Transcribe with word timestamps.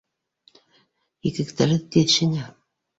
Кикректәре 1.27 1.81
тиҙ 1.97 2.13
шиңә 2.19 2.53